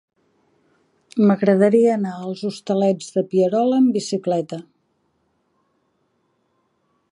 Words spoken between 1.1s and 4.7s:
M'agradaria anar als Hostalets de Pierola amb bicicleta.